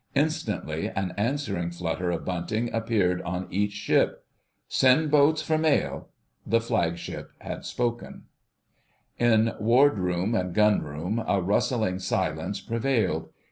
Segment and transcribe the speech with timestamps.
[0.15, 4.25] Instantly an answering flutter of bunting appeared on each ship.
[4.67, 6.05] "Send boats for mails."
[6.43, 8.23] The Flagship had spoken.
[9.19, 13.29] In Wardroom and Gunroom a rustling silence prevailed.